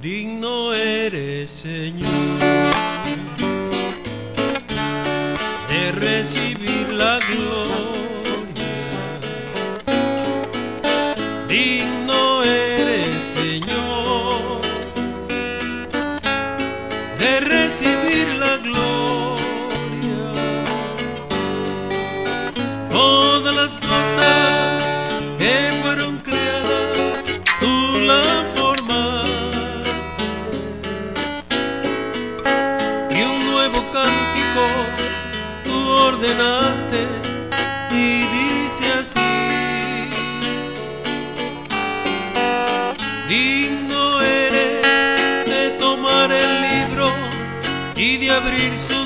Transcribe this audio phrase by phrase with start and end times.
[0.00, 2.57] digno eres Señor
[37.90, 40.10] y dice así.
[43.28, 47.10] Digno eres de tomar el libro
[47.96, 48.97] y de abrir su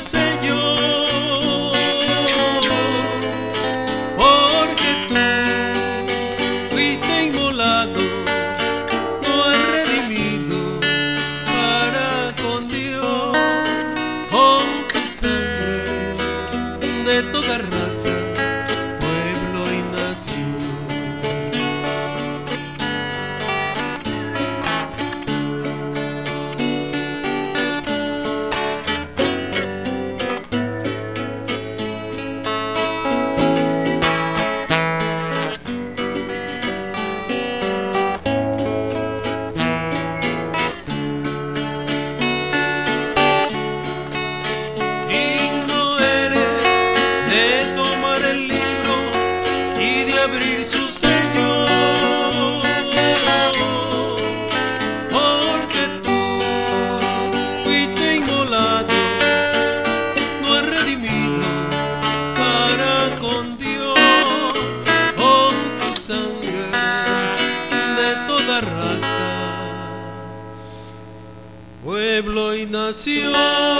[72.92, 73.71] nación.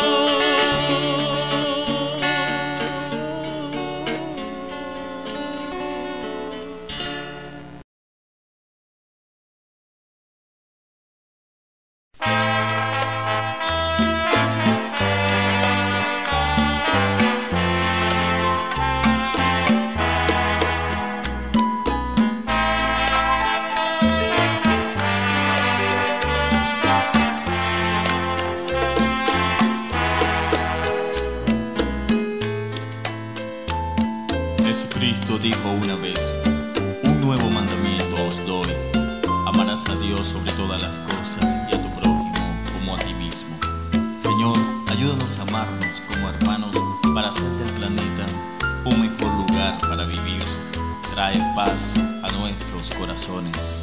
[35.43, 36.37] Dijo una vez,
[37.03, 38.69] un nuevo mandamiento os doy,
[39.49, 42.33] amarás a Dios sobre todas las cosas y a tu prójimo
[42.73, 43.57] como a ti mismo.
[44.19, 44.57] Señor,
[44.89, 46.77] ayúdanos a amarnos como hermanos
[47.13, 48.27] para hacer del planeta
[48.85, 50.45] un mejor lugar para vivir.
[51.13, 53.83] Trae paz a nuestros corazones.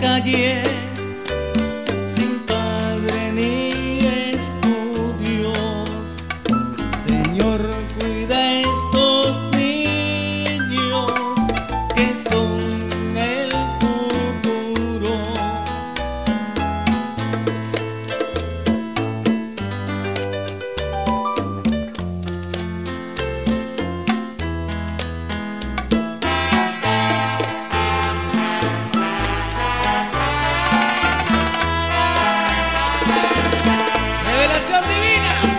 [0.00, 0.85] 感谢。
[34.96, 35.55] queen.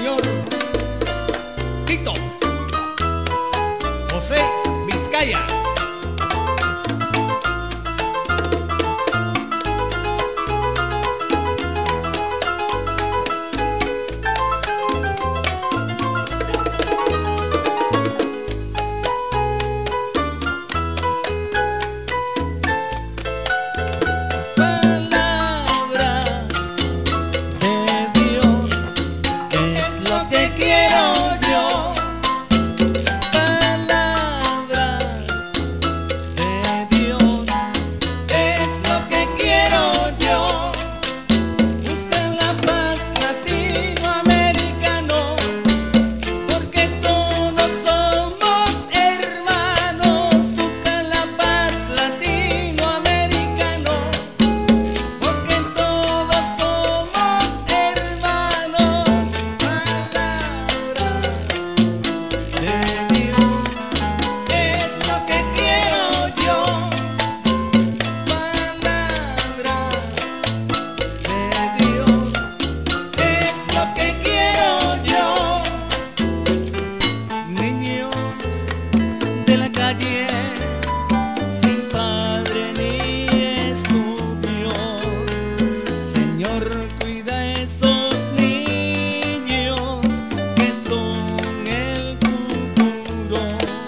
[0.00, 0.22] señor
[1.84, 2.14] Tito
[4.10, 4.40] José
[4.86, 5.38] Vizcaya.
[93.52, 93.79] love.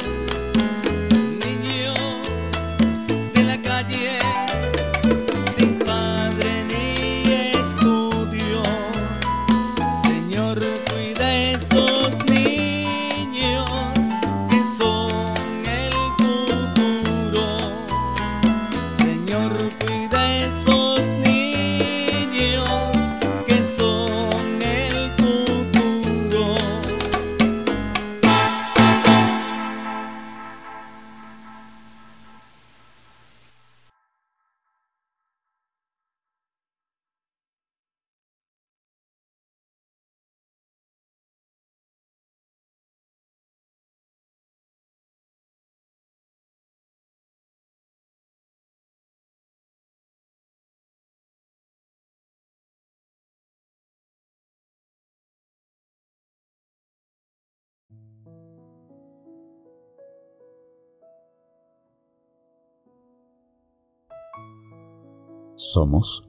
[65.71, 66.29] Somos?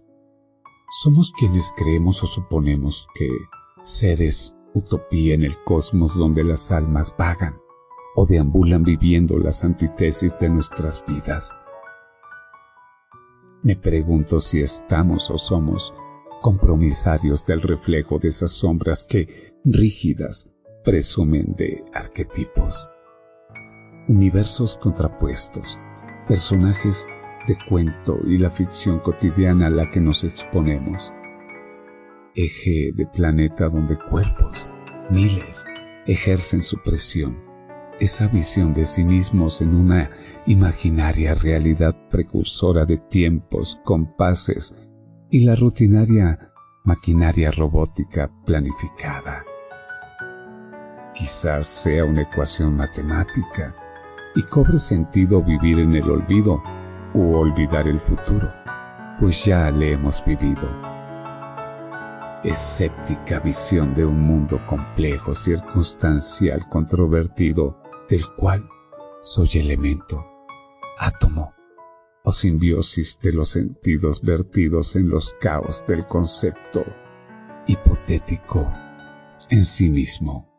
[1.01, 3.27] Somos quienes creemos o suponemos que
[3.83, 7.59] seres utopía en el cosmos donde las almas vagan
[8.15, 11.51] o deambulan viviendo las antítesis de nuestras vidas.
[13.63, 15.93] Me pregunto si estamos o somos
[16.41, 20.45] compromisarios del reflejo de esas sombras que, rígidas,
[20.83, 22.87] presumen de arquetipos.
[24.09, 25.79] Universos contrapuestos,
[26.27, 27.07] personajes
[27.47, 31.13] de cuento y la ficción cotidiana a la que nos exponemos.
[32.35, 34.67] Eje de planeta donde cuerpos,
[35.09, 35.65] miles,
[36.05, 37.43] ejercen su presión.
[37.99, 40.09] Esa visión de sí mismos en una
[40.47, 44.73] imaginaria realidad precursora de tiempos, compases
[45.29, 46.51] y la rutinaria
[46.83, 49.45] maquinaria robótica planificada.
[51.13, 53.75] Quizás sea una ecuación matemática
[54.35, 56.61] y cobre sentido vivir en el olvido
[57.13, 58.51] u olvidar el futuro,
[59.19, 60.67] pues ya le hemos vivido.
[62.43, 68.67] Escéptica visión de un mundo complejo, circunstancial, controvertido, del cual
[69.21, 70.25] soy elemento,
[70.99, 71.53] átomo
[72.23, 76.83] o simbiosis de los sentidos vertidos en los caos del concepto
[77.67, 78.71] hipotético
[79.49, 80.52] en sí mismo.